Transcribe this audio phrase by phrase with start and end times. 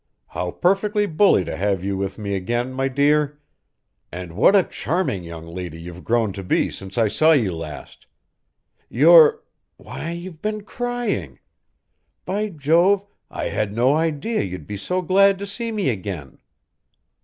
[0.29, 3.37] How perfectly bully to have you with me again, my dear!
[4.11, 8.07] And what a charming young lady you've grown to be since I saw you last!
[8.89, 9.43] You're
[9.77, 11.37] why, you've been crying!
[12.25, 16.39] By Jove, I had no idea you'd be so glad to see me again."